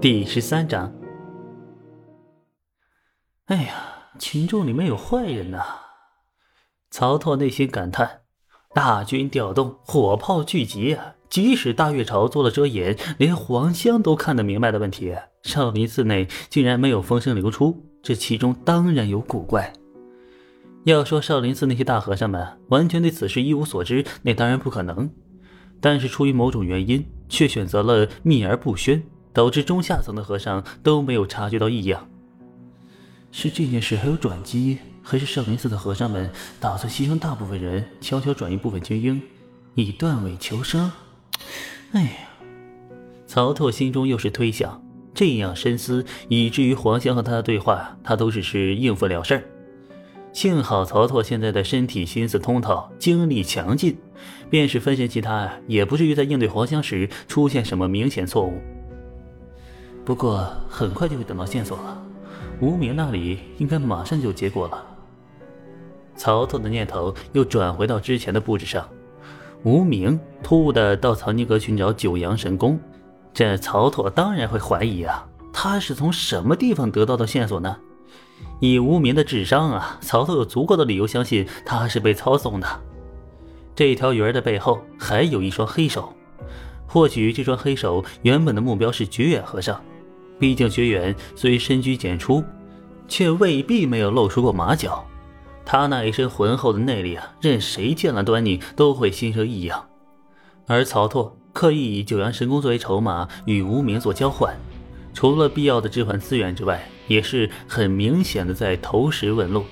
[0.00, 0.94] 第十三章。
[3.46, 3.74] 哎呀，
[4.16, 5.58] 群众里面有坏人呐！
[6.88, 8.20] 曹拓内心感叹：
[8.72, 11.16] 大军调动，火炮聚集啊！
[11.28, 19.72] 即使大月朝做了遮掩，连黄香都看得明白的问题，少林寺内竟然没有风声流出，这其中当然有古怪。
[20.84, 25.10] 要说少林寺那些大和尚们完全对此事一无所知，那当然不可能。
[25.80, 32.08] 但是出于某种原因，却选择了秘而不宣，导致中下层的和尚都没有察觉到异样。
[33.30, 39.20] 是这件事还有转机，还是少林寺的和尚们打算牺牲大部分人，悄悄转移部分精英，
[39.74, 40.90] 以断尾求生？
[41.92, 42.10] 哎呀，
[43.26, 44.82] 曹拓心中又是推想，
[45.14, 49.44] 这样深思，以至于黄香和他的对话，他都只是应付了事儿。
[50.32, 53.96] 幸好曹拓现在的身体心思通透，精力强劲，
[54.48, 58.60] 便是分神其他，也不至于在应对黄香时出现什么明显错误。
[60.08, 62.02] 不过很快就会等到线索了，
[62.62, 64.82] 无名那里应该马上就有结果了。
[66.16, 68.88] 曹拓的念头又转回到之前的布置上，
[69.64, 72.80] 无名突兀的到藏经阁寻找九阳神功，
[73.34, 77.76] 这曹拓当然会怀疑啊，他是从什么地方得到的线索呢？
[78.60, 82.66] 以无名的智商啊，曹操有足够的理由相信他是被操纵的。
[83.74, 86.14] 这条鱼儿的背后还有一双黑手，
[86.86, 89.78] 或许这双黑手原本的目标是绝远和尚。
[90.38, 92.42] 毕竟学员虽深居简出，
[93.08, 95.04] 却未必没有露出过马脚。
[95.64, 99.86] 他那一身浑厚的内力啊，任谁见了端倪都会心生异样。
[100.66, 104.56] 而曹拓刻意以九阳神功作为筹码与无名做交换，
[105.12, 106.88] 除了必要的置换资源之外。
[107.08, 109.64] 也是很明显的在投石问路，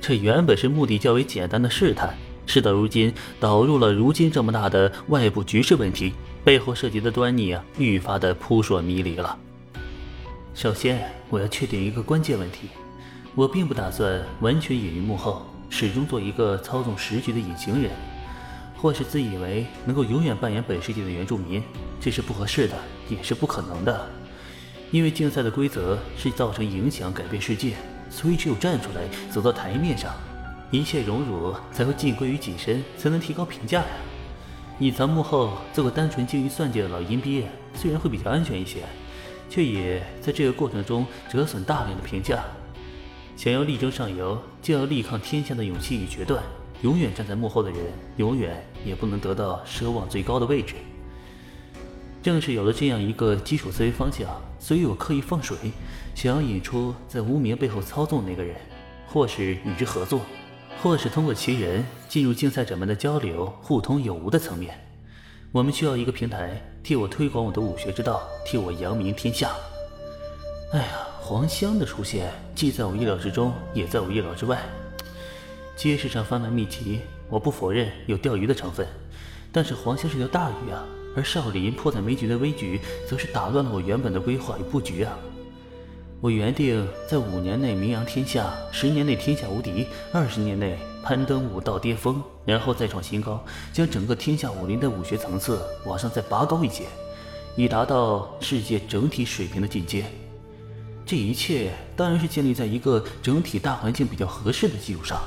[0.00, 6.12] 这原本是目的较为简单的试探，事到如今导入了如今这么大的外部局势问题，
[6.44, 9.36] 背后涉及的端倪啊，愈发的扑朔迷离了。
[10.54, 12.68] 首先，我要确定一个关键问题，
[13.34, 17.90] 我并不打算完全隐于幕后，始终做一个操纵时局的隐形人，
[18.76, 21.62] 或是自以为能够永远扮演本世界的原住民，
[21.98, 22.76] 这是不合适的，
[23.08, 24.06] 也是不可能的。
[24.90, 27.72] 因为竞赛的规则是造成影响、改变世界，
[28.10, 30.12] 所以只有站出来，走到台面上，
[30.70, 33.88] 一切荣辱才会尽归于己身，才能提高评价呀。
[34.80, 38.80] 隐藏幕后，做个单纯精于算计的老阴鳖，虽然会比较安全一些，
[39.52, 42.42] 却也在这个过程中折损大量的评价。
[43.36, 46.42] 想要力争上游，就要力抗天下的勇气与决断。
[46.80, 47.78] 永远站在幕后的人，
[48.16, 50.76] 永远也不能得到奢望最高的位置。
[52.22, 54.26] 正是有了这样一个基础思维方向。
[54.58, 55.54] 所以我刻意放水，
[56.14, 58.56] 想要引出在无名背后操纵那个人，
[59.06, 60.22] 或是与之合作，
[60.82, 64.82] 或是通过其人进入竞赛者们的交流、互通有无的层面。
[65.50, 69.52] 我们需要一个平台，替我推广我的武学之道，替我扬名天下。
[70.72, 74.60] 哎呀，黄香的出现既在我意料之中，也在我意料之外。
[75.76, 78.86] 街市上贩卖秘籍，我不否认有钓鱼的成分，
[79.52, 80.84] 但是黄香是条大鱼啊。
[81.14, 85.16] 而少林迫在眉睫的危局，则是打乱了我原本的规划与布局啊！
[86.22, 93.42] 我原定在五年内名扬天下，十年内天下无敌，二十年内攀登武道巅峰，然后再创新高，
[93.72, 96.84] 将整个天下武林的武学层次往上再拔高一阶，
[97.56, 100.04] 以达到世界整体水平的进阶。
[101.04, 105.20] 这一切当然是建立在一个整体大环境比较合适的基础上。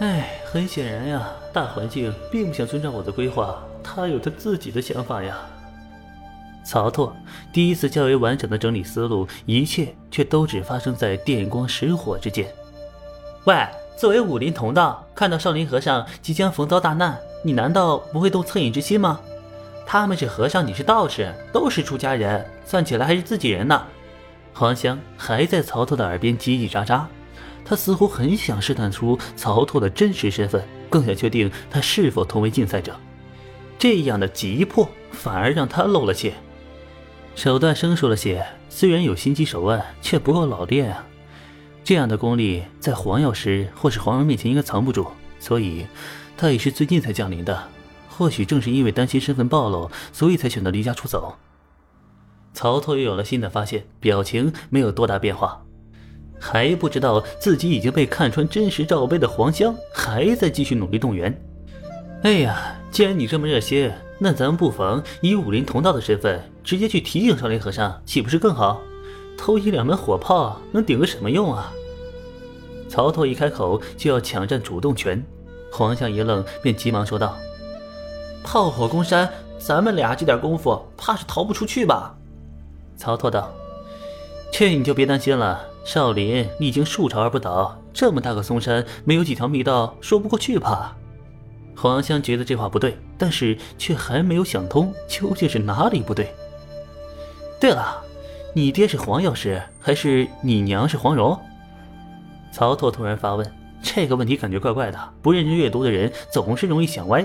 [0.00, 3.62] 哎，很显然呀，大环境并不想遵照我的规划。
[3.82, 5.38] 他有他自己的想法呀。
[6.62, 7.16] 曹拓
[7.52, 12.46] 第一次较为完整的整理思路，一切却都只发生在电光石火之间。
[13.44, 13.66] 喂，
[14.00, 19.20] 作为武林同道，看到少林和尚即将逢遭大难，你难道不会动恻隐之心吗？
[19.84, 23.84] 他们是和尚，你是道士，都是出家人，算起来还是自己人呢。
[24.54, 27.02] 黄香还在曹拓的耳边叽叽喳喳，
[27.62, 32.96] 他似乎很想试探出曹拓的真实身份，更想确定他是否同为竞赛者。
[33.78, 36.32] 这样的急迫反而让他露了怯，
[37.34, 38.42] 手段生疏了些。
[38.70, 41.04] 虽然有心机手腕，却不够老练啊。
[41.82, 45.06] 这样的功力在黄药师或是皇上面前应该藏不住，
[45.38, 45.86] 所以
[46.36, 47.68] 他也是最近才降临的。
[48.08, 51.34] 或许正是因为担心身份暴露，所以才选择离家出走。
[52.52, 55.62] 曹操又有了新的发现，表情没有多大变化，
[56.38, 61.40] 还不知道自己已经被看穿真实罩杯的黄香，还在继续努力动员。
[62.22, 62.76] 哎呀！
[62.90, 63.88] 既然你这么热心，
[64.18, 68.82] 那咱们不妨以武林同道的身份，直接去提醒少林和尚，岂不是更好？
[69.40, 71.72] 偷一两门火炮能顶个什么用啊？
[72.90, 75.24] 曹操一开口就要抢占主动权，
[75.72, 77.34] 黄香一愣，便急忙说道
[78.44, 79.26] ：“炮火攻山，
[79.58, 82.14] 咱们俩这点功夫，怕是逃不出去吧？”
[82.98, 83.50] 曹拓道
[84.52, 90.94] ：“这你就别担心了，少林历经数朝而不倒，这么大个嵩山，没有几条密道说不过去吧？”
[91.74, 96.34] 黄香觉得这话不对，但是却还没有想通究竟是哪里不对。
[97.58, 98.04] 对了，
[98.52, 101.38] 你爹是黄药师，还是你娘是黄蓉？
[102.52, 104.98] 曹拓突然发问，这个问题感觉怪怪的。
[105.22, 107.24] 不认真阅读的人总是容易想歪，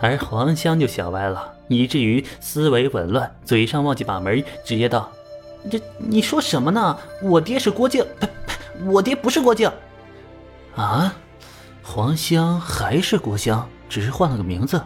[0.00, 5.10] 而黄香就想歪了，以至于思维紊乱，嘴上忘记把门，直接道
[5.70, 6.96] ：“这你说什么呢？
[7.22, 8.54] 我爹是郭靖，呸呸，
[8.86, 9.70] 我爹不是郭靖。”
[10.74, 11.14] 啊？
[11.82, 14.80] 黄香还是郭香，只是换了个名字。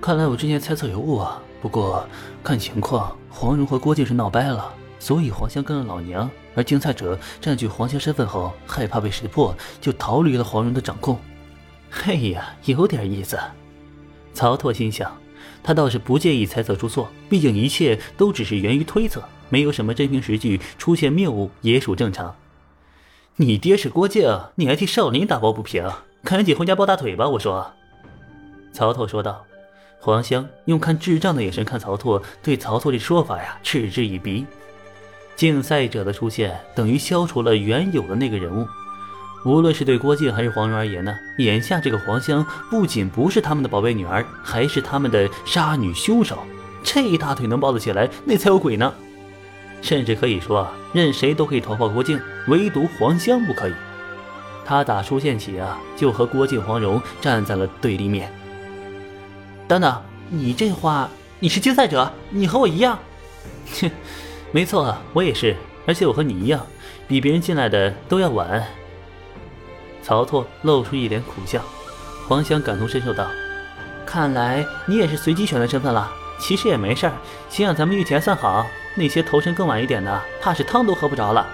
[0.00, 1.42] 看来我之前猜测有误啊。
[1.60, 2.06] 不过
[2.42, 6.30] 看情况，黄蓉和郭靖是闹掰了，所以黄香跟了老娘。
[6.54, 11.18] 而竞赛者占据黄香身份后，害怕被识破，就逃离了黄蓉的掌控。
[11.90, 13.38] 嘿呀，有点意思。
[14.32, 15.16] 曹拓心想，
[15.62, 22.34] 他倒是不介意猜测出错，毕竟一切都只是源于推测，没有什么真凭实据，出现谬误也属正常。
[23.36, 25.88] 你爹是郭靖，你还替少林打抱不平？
[26.24, 27.28] 赶紧回家抱大腿吧！
[27.28, 27.72] 我说。”
[28.72, 29.44] 曹拓说道。
[30.02, 34.46] 黄香用看智障的眼神看曹拓，对曹拓这说法呀嗤之以鼻。
[35.36, 38.66] 竞赛者的出现等于消除了原有的那个人物，
[39.44, 46.38] 无论是对郭靖还是黄蓉而言呢，眼下这个黄香不仅不是他们的宝贝女儿，还是他们的杀女凶手。
[46.82, 48.92] 这一大腿能抱得起来，那才有鬼呢！
[49.82, 52.18] 甚至可以说，任谁都可以投靠郭靖，
[52.48, 53.72] 唯独黄香不可以。
[54.64, 58.32] 他打出现起啊，就和郭靖、黄蓉站在了对立面。
[59.70, 61.08] 等等，你这话，
[61.38, 62.98] 你是竞赛者，你和我一样。
[63.72, 63.88] 切，
[64.50, 65.54] 没错，我也是，
[65.86, 66.66] 而且我和你一样，
[67.06, 68.66] 比别人进来的都要晚。
[70.02, 71.62] 曹拓露出一脸苦笑，
[72.26, 73.30] 黄香感同身受道
[74.04, 76.10] ：“看来你也是随机选的身份了。
[76.40, 77.12] 其实也没事儿，
[77.48, 78.66] 先让咱们御前算好，
[78.96, 81.46] 那些投身更晚一点的，怕是汤都喝不着了。”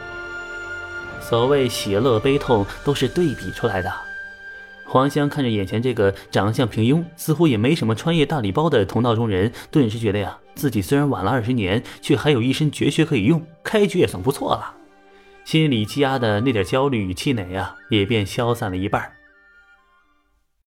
[1.21, 3.93] 所谓喜乐悲痛都是对比出来的。
[4.97, 14.75] 黄香看着眼前这个长相平庸、似乎也没什么穿越大礼包的同道中人，顿时觉得呀，自己虽然晚了二十年，却还有一身绝学可以用，开局也算不错了。
[15.45, 19.16] 心里积压的那点焦虑与气馁呀，也便消散了一半。